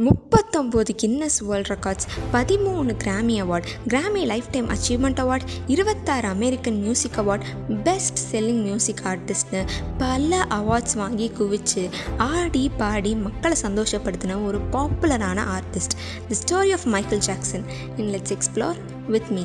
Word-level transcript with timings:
முப்பத்தொம்போது 0.00 0.92
Guinness 1.00 1.38
world 1.42 1.70
records 1.72 2.06
பதிமூணு 2.32 2.92
Grammy 2.96 3.34
award 3.40 3.68
Grammy 3.86 4.22
lifetime 4.52 4.68
achievement 4.68 5.20
award 5.20 5.44
இருபத்தாறு 5.68 6.28
American 6.28 6.78
music 6.80 7.18
award 7.18 7.44
best 7.84 8.20
selling 8.30 8.62
music 8.62 9.02
ஆர்டிஸ்ட்னு 9.06 9.62
பல 9.98 10.38
awards 10.50 10.96
வாங்கி 10.96 11.28
குவிச்சு 11.38 11.84
ஆடி 12.30 12.64
பாடி 12.78 13.14
மக்களை 13.18 13.58
சந்தோஷப்படுத்தின 13.62 14.38
ஒரு 14.44 14.60
பாப்புலரான 14.72 15.44
artist 15.56 15.96
the 16.28 16.38
story 16.42 16.72
of 16.72 16.88
Michael 16.88 17.26
Jackson 17.28 17.66
in 17.96 18.10
let's 18.10 18.36
explore 18.38 18.80
with 19.08 19.30
me 19.32 19.44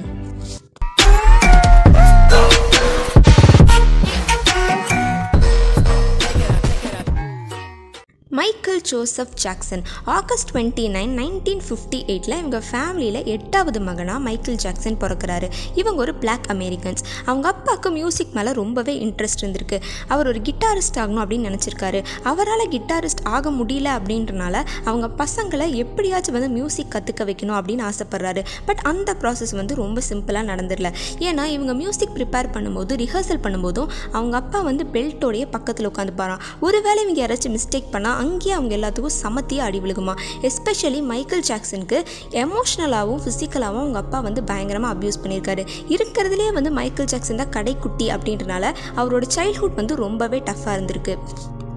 Joseph 8.89 9.33
Jackson. 9.43 9.83
August 10.17 10.49
twenty 10.51 10.85
nine 10.95 11.13
nineteen 11.19 11.61
fifty 11.67 11.99
எயிட்டில் 12.11 12.37
இவங்க 12.37 12.61
ஃபேமிலியில் 12.71 13.25
எட்டாவது 13.25 13.79
மகனாக 13.81 14.19
மைக்கேல் 14.19 14.59
ஜாக்சன் 14.63 14.97
பிறக்கிறாரு. 14.99 15.47
இவங்க 15.75 15.99
ஒரு 16.01 16.15
பிளாக் 16.15 16.47
அமெரிக்கன்ஸ் 16.53 17.03
அவங்க 17.25 17.47
அப்பாவுக்கு 17.47 17.91
மியூசிக் 17.91 18.33
மேலே 18.33 18.51
ரொம்பவே 18.51 18.93
இன்ட்ரெஸ்ட் 19.05 19.43
இருந்திருக்கு. 19.43 19.79
அவர் 20.07 20.27
ஒரு 20.27 20.41
கிட்டாரிஸ்ட் 20.49 20.99
ஆகணும் 21.03 21.23
அப்படின்னு 21.23 21.49
நினச்சிருக்காரு. 21.49 22.03
அவரால் 22.23 22.67
கிட்டாரிஸ்ட் 22.67 23.23
ஆக 23.23 23.51
முடியல 23.51 23.89
அப்படின்றனால 23.97 24.63
அவங்க 24.83 25.09
பசங்களை 25.23 25.67
எப்படியாச்சும் 25.83 26.35
வந்து 26.37 26.49
மியூசிக் 26.49 26.93
கற்றுக்க 26.95 27.23
வைக்கணும் 27.29 27.57
அப்படின்னு 27.59 27.83
ஆசைப்பட்றாரு. 27.89 28.43
பட் 28.65 28.81
அந்த 28.83 29.15
ப்ராசஸ் 29.19 29.55
வந்து 29.55 29.75
ரொம்ப 29.75 30.01
சிம்பிளாக 30.09 30.49
நடந்துடல. 30.51 30.91
ஏன்னா 31.19 31.43
இவங்க 31.55 31.73
மியூசிக் 31.73 32.15
ப்ரிப்பேர் 32.15 32.51
பண்ணும்போது 32.55 32.93
ரிஹர்சல் 33.03 33.43
பண்ணும்போதும் 33.45 33.89
அவங்க 34.11 34.37
அப்பா 34.37 34.61
வந்து 34.61 34.83
பெல்ட்டோடைய 34.93 35.45
பக்கத்தில் 35.51 35.89
உட்காந்து 35.89 36.13
பாரான் 36.17 36.41
ஒருவேளை 36.59 37.01
இவங்க 37.03 37.19
யாராச்சும் 37.21 37.57
மிஸ்டேக் 37.57 37.91
பண்ணால் 37.91 38.19
அங்கேயே 38.23 38.53
அவங்க 38.55 38.74
எல்லாத்துக்கும் 38.77 39.17
சமத்தியே 39.23 39.63
அடி 39.67 39.79
விழுகுமா? 39.79 40.15
எஸ்பெஷலி 40.41 41.01
மைக்கேல் 41.11 41.45
ஜாக்சனுக்கு 41.49 41.99
எமோஷ்னலாகவும் 42.43 43.23
ஃபிசிக்கலாகவும் 43.25 43.83
அவங்க 43.85 43.97
அப்பா 43.97 44.19
வந்து 44.19 44.43
பயங்கரமாக 44.43 44.93
அப்யூஸ் 44.95 45.21
பண்ணியிருக்காரு. 45.23 45.65
இருக்கிறதுலே 45.95 46.53
வந்து 46.53 46.71
மைக்கேல் 46.71 47.11
ஜாக்சன் 47.13 47.41
தான் 47.43 47.53
கடைக்குட்டி 47.57 48.07
அப்படின்றனால 48.17 48.73
அவரோட 48.95 49.23
சைல்ட்ஹுட் 49.35 49.79
வந்து 49.81 49.95
ரொம்பவே 49.95 50.39
டஃப்பாக 50.39 50.77
இருந்திருக்கு. 50.77 51.15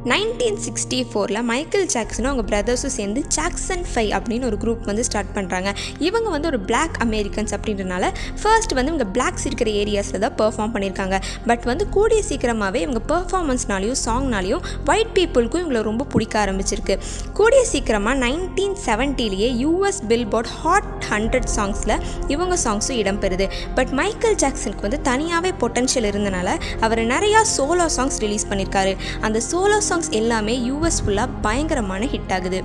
நைன்டீன் 0.05 0.59
சிக்ஸ்டி 0.65 0.99
ஃபோரில் 1.13 1.43
மைக்கேல் 1.43 1.87
ஜாக்சனும் 1.87 2.29
அவங்க 2.31 2.43
பிரதர்ஸும் 2.51 2.95
சேர்ந்து 2.97 3.25
ஜாக்சன் 3.27 3.85
ஃபைவ் 3.95 4.11
அப்படின்னு 4.11 4.45
ஒரு 4.45 4.57
குரூப் 4.57 4.85
வந்து 4.85 5.05
ஸ்டார்ட் 5.05 5.33
பண்ணுறாங்க 5.35 5.75
இவங்க 5.99 6.31
வந்து 6.31 6.49
ஒரு 6.49 6.61
பிளாக் 6.61 6.97
அமெரிக்கன்ஸ் 7.05 7.53
அப்படின்றனால 7.57 8.11
ஃபர்ஸ்ட் 8.43 8.73
வந்து 8.73 8.93
இவங்க 8.93 9.07
பிளாக்ஸ் 9.13 9.47
இருக்கிற 9.47 9.71
ஏரியாஸில் 9.71 10.19
தான் 10.19 10.35
பெர்ஃபார்ம் 10.35 10.75
பண்ணியிருக்காங்க 10.75 11.23
பட் 11.47 11.65
வந்து 11.65 11.89
கூடிய 11.89 12.23
சீக்கிரமாகவே 12.23 12.81
இவங்க 12.81 13.01
பெர்ஃபார்மன்ஸ்னாலையும் 13.15 13.99
சாங்னாலையும் 14.05 14.63
ஒயிட் 14.87 15.13
பீப்புளுக்கும் 15.15 15.63
இவங்களை 15.63 15.83
ரொம்ப 15.83 16.05
பிடிக்க 16.05 16.45
ஆரம்பிச்சிருக்கு. 16.45 16.99
கூடிய 17.33 17.65
சீக்கிரமாக 17.65 18.27
நைன்டீன் 18.27 18.77
செவன்ட்டிலேயே 18.87 19.51
யூஎஸ் 19.65 20.01
பில்போர்ட் 20.09 20.47
ஹாட் 20.47 21.05
ஹண்ட்ரட் 21.11 21.49
சாங்ஸில் 21.57 22.01
இவங்க 22.29 22.57
சாங்ஸும் 22.65 22.99
இடம்பெறுது. 23.03 23.51
பட் 23.75 23.89
மைக்கேல் 23.89 24.35
ஜாக்சனுக்கு 24.35 24.81
வந்து 24.81 25.01
தனியாகவே 25.01 25.53
பொட்டன்ஷியல் 25.61 26.09
இருந்தனால 26.11 26.61
அவர் 26.81 26.99
நிறையா 26.99 27.43
சோலோ 27.57 27.89
சாங்ஸ் 27.97 28.19
ரிலீஸ் 28.19 28.47
பண்ணியிருக்காரு 28.47 28.97
அந்த 29.21 29.41
சோலோ 29.51 29.81
சாங்ஸ் 29.89 30.11
எல்லாமே 30.11 30.55
யூஎஸ் 30.69 31.01
ஃபுல்லாக 31.05 31.37
பயங்கரமான 31.43 32.05
ஹிட் 32.07 32.33
ஆகுது. 32.37 32.61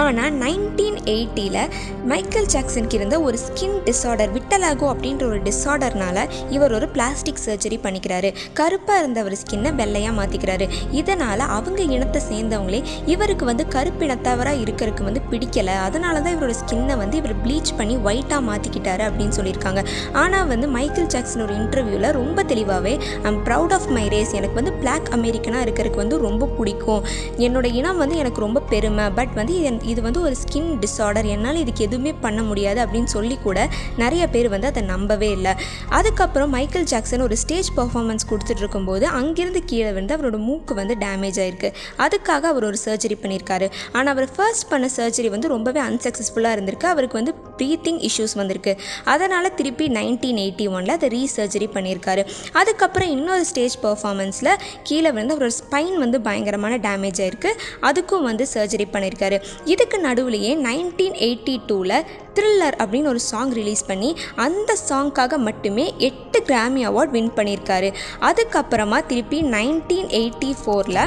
ஆனால் 0.00 0.34
நைன்டீன் 0.42 0.98
எயிட்டியில் 1.12 1.70
மைக்கேல் 2.10 2.48
ஜாக்சனுக்கு 2.52 2.96
இருந்த 2.98 3.16
ஒரு 3.20 3.38
ஸ்கின் 3.44 3.76
டிஸார்டர் 3.88 4.30
விட்டலாகோ 4.36 4.86
அப்படின்ற 4.92 5.24
ஒரு 5.30 5.38
டிஸார்டர்னால 5.48 6.24
இவர் 6.50 6.72
ஒரு 6.72 6.88
பிளாஸ்டிக் 6.88 7.42
சர்ஜரி 7.46 7.78
பண்ணிக்கிறாரு. 7.84 8.30
கருப்பாக 8.58 8.98
இருந்தவர் 8.98 9.36
ஸ்கின்னை 9.42 9.70
வெள்ளையாக 9.80 10.14
மாற்றிக்கிறாரு 10.18 10.66
இதனால் 10.90 11.44
அவங்க 11.56 11.80
இனத்தை 11.96 12.22
சேர்ந்தவங்களே 12.30 12.80
இவருக்கு 13.06 13.44
வந்து 13.44 13.66
கருப்பினத்தவராக 13.74 14.62
இருக்கிறதுக்கு 14.64 15.04
வந்து 15.08 15.22
பிடிக்கலை. 15.32 15.76
அதனால 15.86 16.20
தான் 16.20 16.34
இவரோட 16.36 16.54
ஸ்கின்னை 16.62 16.96
வந்து 17.02 17.16
இவர் 17.22 17.36
ப்ளீச் 17.44 17.74
பண்ணி 17.80 17.96
ஒயிட்டாக 18.08 18.42
மாற்றிக்கிட்டாரு 18.50 19.04
அப்படின்னு 19.08 19.36
சொல்லியிருக்காங்க. 19.38 19.82
ஆனால் 20.12 20.46
வந்து 20.46 20.68
மைக்கேல் 20.68 21.06
ஜாக்சன் 21.06 21.44
ஒரு 21.46 21.54
இன்டர்வியூவில் 21.54 22.10
ரொம்ப 22.20 22.42
தெளிவாகவே 22.42 22.98
I'm 23.30 23.40
proud 23.48 23.76
of 23.78 23.88
my 23.98 24.08
race 24.08 24.34
எனக்கு 24.40 24.54
வந்து 24.54 24.72
பிளாக் 24.72 25.08
அமெரிக்கனாக 25.18 25.66
இருக்கிறதுக்கு 25.68 26.02
வந்து 26.04 26.18
ரொம்ப 26.26 26.50
பிடிக்கும். 26.58 27.02
என்னோட 27.38 27.64
இனம் 27.64 28.02
வந்து 28.04 28.16
எனக்கு 28.16 28.40
ரொம்ப 28.48 28.60
பெருமை. 28.74 29.10
பட் 29.20 29.34
வந்து 29.34 29.54
இது 29.60 29.80
இது 29.84 30.02
வந்து 30.02 30.20
ஒரு 30.20 30.34
ஸ்கின் 30.42 30.70
டிஸார்டர் 30.84 31.28
என்னால் 31.34 31.56
இதுக்கு 31.56 31.84
எதுவுமே 31.84 32.12
பண்ண 32.20 32.42
முடியாது 32.42 32.80
அப்படின்னு 32.84 33.10
சொல்லி 33.16 33.36
கூட 33.36 33.68
நிறைய 33.96 34.28
பேர் 34.28 34.48
வந்து 34.48 34.66
அதை 34.66 34.82
நம்பவே 34.82 35.30
இல்லை. 35.30 35.52
அதுக்கப்புறம் 35.88 36.50
மைக்கேல் 36.50 36.84
ஜாக்சன் 36.84 37.20
ஒரு 37.20 37.36
ஸ்டேஜ் 37.36 37.70
பர்ஃபார்மன்ஸ் 37.76 38.26
கொடுத்துட்டு 38.30 38.62
இருக்கும்போது 38.64 39.06
அங்கேருந்து 39.08 39.62
கீழே 39.64 39.92
வந்து 39.92 40.16
அவரோட 40.16 40.38
மூக்கு 40.38 40.74
வந்து 40.74 40.96
டேமேஜ் 41.04 41.40
ஆயிருக்கு. 41.44 41.70
அதுக்காக 41.98 42.42
அவர் 42.52 42.64
ஒரு 42.64 42.78
சர்ஜரி 42.84 43.18
பண்ணியிருக்காரு. 43.22 43.68
ஆனால் 43.92 44.12
அவர் 44.14 44.28
ஃபர்ஸ்ட் 44.36 44.68
பண்ண 44.68 44.88
சர்ஜரி 44.96 45.30
வந்து 45.30 45.48
ரொம்பவே 45.48 45.80
அன்சக்ஸஸ்ஃபுல்லாக 45.80 46.56
இருந்திருக்கு. 46.56 46.88
அவருக்கு 46.94 47.18
வந்து 47.20 47.34
ப்ரீத்திங் 47.58 48.00
இஷ்யூஸ் 48.08 48.34
வந்திருக்கு. 48.34 48.74
அதனால் 49.04 49.54
திருப்பி 49.54 49.88
நைன்டீன் 49.88 50.40
எயிட்டி 50.44 50.66
ஒனில் 50.76 50.94
அதை 50.96 51.08
ரீசர்ஜரி 51.16 51.68
பண்ணியிருக்காரு. 51.76 52.24
அதுக்கப்புறம் 52.52 53.08
இன்னொரு 53.08 53.44
ஸ்டேஜ் 53.44 53.76
பர்ஃபார்மன்ஸில் 53.82 54.52
கீழே 54.82 55.10
வந்து 55.18 55.34
அவரோட 55.36 55.54
ஸ்பைன் 55.62 55.96
வந்து 56.04 56.20
பயங்கரமான 56.20 56.76
டேமேஜ் 56.76 57.20
ஆயிருக்கு. 57.24 57.50
அதுக்கும் 57.90 58.26
வந்து 58.30 58.46
சர்ஜரி 58.54 58.86
பண்ணியிருக்காரு. 58.94 59.38
இதுக்கு 59.72 59.98
நடுவுலையே 60.06 60.52
நைன்டீன் 60.66 61.16
எயிட்டி 61.26 61.54
டூவில் 61.68 61.96
த்ரில்லர் 62.36 62.76
அப்படின்னு 62.82 63.10
ஒரு 63.12 63.20
சாங் 63.30 63.52
ரிலீஸ் 63.58 63.82
பண்ணி 63.86 64.10
அந்த 64.44 64.76
சாங்க்காக 64.88 65.38
மட்டுமே 65.48 65.84
எட்டு 66.08 66.38
கிராமி 66.48 66.82
அவார்ட் 66.88 67.14
வின் 67.16 67.30
பண்ணியிருக்காரு. 67.36 67.90
அதுக்கப்புறமா 68.28 68.98
திருப்பி 69.10 69.38
நைன்டீன் 69.56 70.10
எயிட்டி 70.20 70.50
ஃபோரில் 70.60 71.02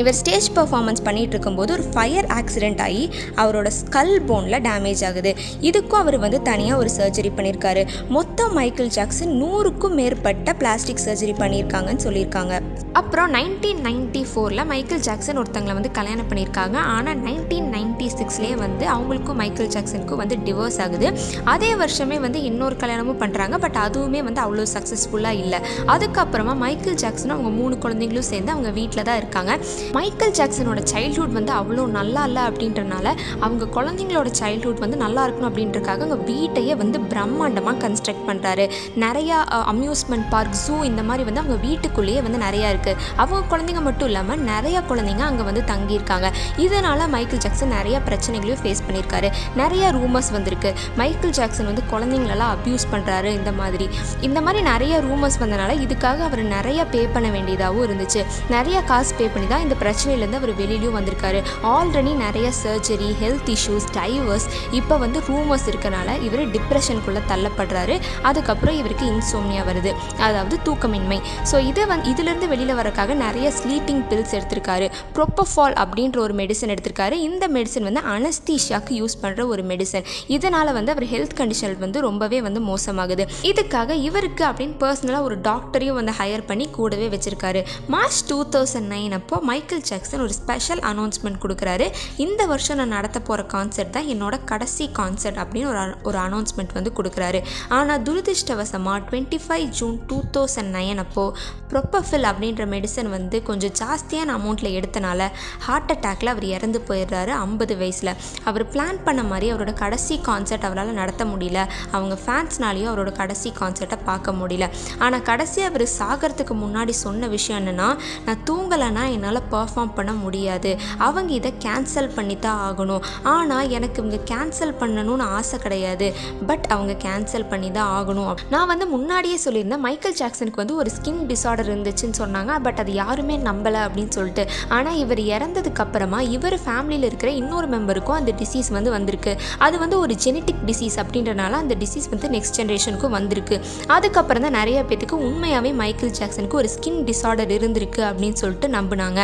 இவர் 0.00 0.16
ஸ்டேஜ் 0.20 0.48
பர்ஃபார்மன்ஸ் 0.56 1.02
பண்ணிகிட்டு 1.06 1.34
இருக்கும்போது 1.34 1.70
ஒரு 1.76 1.84
ஃபயர் 1.92 2.26
ஆக்சிடெண்ட் 2.38 2.80
ஆகி 2.86 3.04
அவரோட 3.42 3.68
ஸ்கல் 3.80 4.12
போனில் 4.30 4.58
டேமேஜ் 4.66 5.02
ஆகுது. 5.08 5.30
இதுக்கும் 5.68 6.00
அவர் 6.02 6.16
வந்து 6.24 6.38
தனியாக 6.48 6.80
ஒரு 6.82 6.90
சர்ஜரி 6.96 7.30
பண்ணியிருக்காரு 7.36 7.82
மொத்தம் 8.16 8.52
மைக்கேல் 8.58 8.92
ஜாக்சன் 8.96 9.32
நூறுக்கும் 9.42 9.96
மேற்பட்ட 10.00 10.54
பிளாஸ்டிக் 10.62 11.04
சர்ஜரி 11.06 11.34
பண்ணியிருக்காங்கன்னு 11.42 12.04
சொல்லியிருக்காங்க 12.06 12.54
அப்புறம் 13.00 13.30
நைன்டீன் 13.36 13.80
நைன்டி 13.86 14.22
ஃபோரில் 14.28 14.64
மைக்கேல் 14.72 15.02
ஜாக்சன் 15.06 15.38
ஒருத்தங்களை 15.40 15.74
வந்து 15.78 15.90
கல்யாணம் 15.98 16.28
பண்ணியிருக்காங்க 16.30 16.76
ஆனால் 16.94 17.18
நைன்டீன் 17.26 17.68
நைன்டி 17.76 18.06
சிக்ஸ்லேயே 18.18 18.56
வந்து 18.64 18.84
அவங்களுக்கும் 18.94 19.40
மைக்கேல் 19.42 19.72
ஜாக்சனுக்கும் 19.74 20.20
வந்து 20.22 20.36
டிவோர்ஸ் 20.46 20.78
ஆகுது. 20.84 21.08
அதே 21.54 21.70
வருஷமே 21.82 22.18
வந்து 22.26 22.38
இன்னொரு 22.50 22.76
கல்யாணமும் 22.82 23.20
பண்ணுறாங்க 23.24 23.56
பட் 23.64 23.78
அதுவுமே 23.86 24.22
வந்து 24.28 24.42
அவ்வளோ 24.44 24.66
சக்ஸஸ்ஃபுல்லாக 24.76 25.42
இல்லை. 25.42 25.60
அதுக்கப்புறமா 25.94 26.54
மைக்கேல் 26.64 27.00
ஜாக்சனும் 27.04 27.36
அவங்க 27.36 27.52
மூணு 27.60 27.76
குழந்தைங்களும் 27.84 28.28
சேர்ந்து 28.30 28.54
அவங்க 28.54 28.70
வீட்டில் 28.80 29.06
தான் 29.10 29.20
இருக்காங்க. 29.22 29.52
மைக்கேல் 29.94 30.34
ஜாக்சனோட 30.38 30.80
சைல்ட்ஹுட் 30.90 31.34
வந்து 31.38 31.52
அவ்வளோ 31.52 31.82
நல்லா 31.96 32.22
இல்லை 32.28 32.42
அப்படின்றனால 32.42 33.06
அவங்க 33.40 33.64
குழந்தைங்களோட 33.76 34.30
சைல்ட்ஹுட் 34.40 34.82
வந்து 34.84 34.96
நல்லா 34.96 35.22
இருக்கணும் 35.26 35.48
அப்படின்றக்காக 35.50 36.02
அவங்க 36.06 36.18
வீட்டையே 36.30 36.74
வந்து 36.82 36.98
பிரம்மாண்டமாக 37.12 37.76
கன்ஸ்ட்ரக்ட் 37.84 38.24
பண்ணுறாரு 38.28 38.64
நிறையா 39.04 39.38
அம்யூஸ்மெண்ட் 39.72 40.26
பார்க் 40.34 40.56
ஜூ 40.62 40.76
இந்த 40.90 41.02
மாதிரி 41.08 41.24
வந்து 41.28 41.42
அவங்க 41.42 41.58
வீட்டுக்குள்ளேயே 41.66 42.22
வந்து 42.26 42.40
நிறையா 42.46 42.70
இருக்குது 42.74 42.98
அவங்க 43.22 43.42
குழந்தைங்க 43.52 43.82
மட்டும் 43.88 44.08
இல்லாமல் 44.10 44.42
நிறையா 44.52 44.82
குழந்தைங்க 44.90 45.24
அங்கே 45.28 45.46
வந்து 45.48 45.62
தங்கியிருக்காங்க. 45.72 46.30
இதனால் 46.64 47.04
மைக்கேல் 47.14 47.42
ஜாக்சன் 47.44 47.74
நிறையா 47.78 48.00
பிரச்சனைகளையும் 48.08 48.62
ஃபேஸ் 48.62 48.84
பண்ணியிருக்காரு. 48.86 49.30
நிறைய 49.60 49.84
ரூமர்ஸ் 49.98 50.30
வந்திருக்கு. 50.36 50.72
மைக்கேல் 51.00 51.34
ஜாக்சன் 51.38 51.68
வந்து 51.70 51.84
குழந்தைங்களெல்லாம் 51.92 52.52
அப்யூஸ் 52.56 52.86
பண்ணுறாரு 52.92 53.30
இந்த 53.38 53.52
மாதிரி. 53.60 53.88
இந்த 54.28 54.40
மாதிரி 54.46 54.62
நிறைய 54.70 55.00
ரூமர்ஸ் 55.08 55.40
வந்தனால 55.44 55.74
இதுக்காக 55.86 56.18
அவர் 56.28 56.42
நிறைய 56.56 56.80
பே 56.94 57.02
பண்ண 57.14 57.28
வேண்டியதாகவும் 57.36 57.86
இருந்துச்சு. 57.88 58.22
நிறைய 58.54 58.82
காசு 58.92 59.14
பே 59.18 59.28
பண்ணி 59.34 59.48
தான் 59.54 59.64
இந்த 59.66 59.75
பிரச்சனையிலேருந்து 59.80 60.40
அவர் 60.40 60.54
வெளியிலையும் 60.60 60.96
வந்திருக்காரு. 60.98 61.40
ஆல்ரெடி 61.74 62.12
நிறைய 62.24 62.50
சர்ஜரி 62.62 63.10
ஹெல்த் 63.22 63.50
இஷ்யூஸ் 63.56 63.88
டைவர்ஸ் 63.98 64.48
இப்போ 64.80 64.96
வந்து 65.04 65.20
ரூமர்ஸ் 65.28 65.66
இருக்கனால 65.72 66.08
இவர் 66.28 66.44
டிப்ரெஷனுக்குள்ளே 66.56 67.22
தள்ளப்படுறாரு. 67.32 67.96
அதுக்கப்புறம் 68.22 68.78
இவருக்கு 68.80 69.06
இன்சோம்னியா 69.12 69.62
வருது. 69.70 69.92
அதாவது 70.28 70.58
தூக்கமின்மை. 70.68 71.20
ஸோ 71.52 71.58
இதை 71.70 71.84
வந்து 71.84 72.10
இதுலேருந்து 72.12 72.48
வெளியில் 72.48 72.78
வரக்காக 72.80 73.14
நிறைய 73.24 73.46
ஸ்லீப்பிங் 73.58 74.02
பில்ஸ் 74.10 74.34
எடுத்திருக்காரு. 74.38 74.86
ப்ரொப்பஃபால் 75.16 75.76
அப்படின்ற 75.82 76.18
ஒரு 76.26 76.34
மெடிசன் 76.34 76.72
எடுத்திருக்காரு. 76.74 77.16
இந்த 77.28 77.44
மெடிசன் 77.48 77.86
வந்து 77.88 78.02
அனஸ்தீஷியாக்கு 78.14 78.92
யூஸ் 79.00 79.16
பண்ணுற 79.22 79.46
ஒரு 79.52 79.62
மெடிசன் 79.70 80.04
இதனால் 80.36 80.72
வந்து 80.78 80.92
அவர் 80.94 81.06
ஹெல்த் 81.12 81.36
கண்டிஷன் 81.40 81.78
வந்து 81.84 82.00
ரொம்பவே 82.08 82.38
வந்து 82.46 82.60
மோசமாகுது. 82.70 83.24
இதுக்காக 83.50 83.90
இவருக்கு 84.08 84.44
அப்படின்னு 84.48 84.76
பர்சனலாக 84.82 85.26
ஒரு 85.28 85.36
டாக்டரையும் 85.48 85.98
வந்து 86.00 86.12
ஹையர் 86.20 86.44
பண்ணி 86.50 86.66
கூடவே 86.76 87.08
வச்சிருக்காரு. 87.14 87.62
மார்ச் 87.94 88.20
டூ 88.28 88.38
தௌசண்ட் 88.54 88.90
நைன் 88.94 89.14
அப்போ 89.18 89.38
மைக் 89.50 89.65
மைக்கேல் 89.66 89.86
ஜாக்சன் 89.88 90.22
ஒரு 90.24 90.34
ஸ்பெஷல் 90.38 90.80
அனௌன்ஸ்மெண்ட் 90.88 91.38
கொடுக்குறாரு. 91.44 91.86
இந்த 92.24 92.42
வருஷம் 92.50 92.76
நான் 92.80 92.92
நடத்த 92.96 93.18
போகிற 93.28 93.44
கான்சர்ட் 93.54 93.90
தான் 93.96 94.10
என்னோட 94.12 94.34
கடைசி 94.50 94.84
கான்சர்ட் 94.98 95.38
அப்படின்னு 95.42 95.68
ஒரு 95.72 95.80
ஒரு 96.08 96.18
அனௌன்ஸ்மெண்ட் 96.24 96.74
வந்து 96.78 96.90
கொடுக்குறாரு. 96.98 97.38
ஆனால் 97.76 98.02
துரதிருஷ்டவசமாக 98.08 98.98
twenty 99.08 99.38
five 99.44 99.64
June 99.78 99.96
two 100.10 100.18
thousand 100.36 100.70
nine 100.76 101.00
அப்போது 101.04 101.32
ப்ரொப்பஃபில் 101.72 102.28
அப்படின்ற 102.30 102.66
மெடிசன் 102.74 103.10
வந்து 103.16 103.40
கொஞ்சம் 103.48 103.74
ஜாஸ்தியான 103.80 104.36
அமௌண்ட்டில் 104.38 104.76
எடுத்தனால 104.80 105.28
ஹார்ட் 105.66 105.90
அட்டாக்ல 105.96 106.34
அவர் 106.34 106.46
இறந்து 106.56 106.80
போயிடுறாரு 106.90 107.34
ஐம்பது 107.46 107.76
வயசில். 107.82 108.12
அவர் 108.50 108.66
பிளான் 108.76 109.02
பண்ண 109.08 109.24
மாதிரி 109.32 109.48
அவரோட 109.54 109.74
கடைசி 109.82 110.20
கான்சர்ட் 110.28 110.68
அவரால் 110.70 110.94
நடத்த 111.00 111.26
முடியல. 111.32 111.58
அவங்க 111.96 112.18
ஃபேன்ஸ்னாலேயும் 112.26 112.92
அவரோட 112.92 113.14
கடைசி 113.20 113.52
கான்சர்ட்டை 113.60 114.00
பார்க்க 114.12 114.38
முடியல. 114.42 114.68
ஆனால் 115.06 115.26
கடைசி 115.32 115.60
அவர் 115.70 115.86
சாகிறதுக்கு 115.98 116.56
முன்னாடி 116.64 116.96
சொன்ன 117.04 117.32
விஷயம் 117.36 117.60
என்னென்னா 117.62 117.90
நான் 118.28 118.42
தூங்கலைன்னா 118.48 119.04
என்னால் 119.14 119.44
பர்ஃபார்ம் 119.54 119.92
பண்ண 119.98 120.12
முடியாது. 120.24 120.72
அவங்க 121.06 121.32
இதை 121.38 121.52
கேன்சல் 121.64 122.10
பண்ணி 122.16 122.36
தான் 122.46 122.60
ஆகணும். 122.68 123.04
ஆனால் 123.34 123.70
எனக்கு 123.76 124.00
இவங்க 124.02 124.20
கேன்சல் 124.32 124.74
பண்ணணும்னு 124.80 125.26
ஆசை 125.38 125.58
கிடையாது. 125.58 126.08
பட் 126.50 126.66
அவங்க 126.76 126.96
கேன்சல் 127.06 127.48
பண்ணி 127.52 127.70
தான் 127.78 127.90
ஆகணும். 127.98 128.32
நான் 128.54 128.70
வந்து 128.72 128.86
முன்னாடியே 128.94 129.38
சொல்லியிருந்தேன் 129.44 129.84
மைக்கேல் 129.86 130.18
ஜாக்சனுக்கு 130.22 130.62
வந்து 130.62 130.76
ஒரு 130.82 130.90
ஸ்கின் 130.96 131.22
டிசார்டர் 131.32 131.70
இருந்துச்சுன்னு 131.72 132.18
சொன்னாங்க. 132.22 132.52
பட் 132.66 132.80
அது 132.84 132.92
யாருமே 133.02 133.36
நம்பலை 133.48 133.82
அப்படின்னு 133.86 134.14
சொல்லிட்டு. 134.18 134.44
ஆனால் 134.78 134.98
இவர் 135.04 135.22
இறந்ததுக்கு 135.34 135.82
அப்புறமா 135.84 136.20
இவர் 136.36 136.58
ஃபேமிலியில் 136.64 137.08
இருக்கிற 137.10 137.30
இன்னொரு 137.42 137.68
மெம்பருக்கும் 137.74 138.18
அந்த 138.20 138.32
டிசீஸ் 138.42 138.70
வந்து 138.76 138.90
வந்திருக்கு. 138.96 139.34
அது 139.58 139.76
வந்து 139.84 139.98
ஒரு 140.04 140.14
ஜெனட்டிக் 140.24 140.62
டிசீஸ் 140.70 140.96
அப்படின்றனால 141.02 141.60
அந்த 141.62 141.74
டிசீஸ் 141.82 142.08
வந்து 142.12 142.28
நெக்ஸ்ட் 142.36 142.58
ஜென்ரேஷனுக்கும் 142.60 143.14
வந்திருக்கு. 143.18 143.56
அதுக்கப்புறம் 143.96 144.44
தான் 144.46 144.56
நிறைய 144.60 144.78
பேத்துக்கு 144.88 145.16
உண்மையாகவே 145.28 145.72
மைக்கேல் 145.82 146.14
ஜாக்சனுக்கு 146.18 146.58
ஒரு 146.62 146.70
ஸ்கின் 146.74 147.00
டிசார்டர் 147.08 147.52
இருந்திருக்கு 147.58 148.02
அப்படின்னு 148.08 148.38
சொல்லிட்டு 148.42 148.68
நம்பினாங்க. 148.76 149.20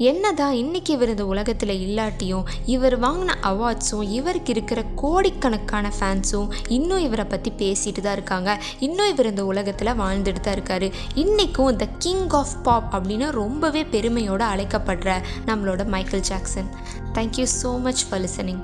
என்னதான் 0.00 0.52
இன்னைக்கு 0.52 0.92
இவர் 0.92 1.08
இந்த 1.08 1.26
உலகத்தில் 1.26 1.72
இல்லாட்டியும் 1.86 2.46
இவர் 2.66 3.00
வாங்கின 3.00 3.34
அவார்ட்ஸும் 3.42 4.10
இவருக்கு 4.10 4.52
இருக்கிற 4.52 4.84
கோடிக்கணக்கான 4.94 5.92
ஃபேன்ஸும் 6.00 6.48
இன்னும் 6.68 6.98
இவரை 6.98 7.24
பற்றி 7.24 7.50
பேசிட்டு 7.50 8.00
தான் 8.00 8.12
இருக்காங்க. 8.12 8.60
இன்னும் 8.78 9.08
இவர் 9.08 9.26
இந்த 9.26 9.44
உலகத்தில் 9.44 9.88
வாழ்ந்துட்டு 9.88 10.40
தான் 10.40 10.54
இருக்காரு. 10.54 10.92
இன்றைக்கும் 11.14 11.76
த 11.76 11.88
கிங் 11.98 12.28
ஆஃப் 12.28 12.56
பாப் 12.62 12.94
அப்படின்னு 12.94 13.30
ரொம்பவே 13.30 13.84
பெருமையோடு 13.84 14.44
அழைக்கப்படுற 14.44 15.22
நம்மளோட 15.46 15.86
Michael 15.86 16.28
Jackson 16.28 16.70
thank you 17.12 17.46
so 17.62 17.80
much 17.80 18.08
for 18.10 18.20
listening 18.20 18.62